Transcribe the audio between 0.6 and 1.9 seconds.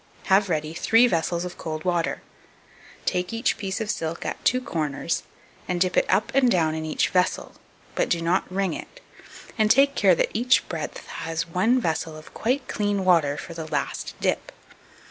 three vessels of cold